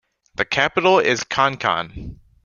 The 0.33 0.45
capital 0.45 0.97
is 0.97 1.23
Kankan. 1.23 2.17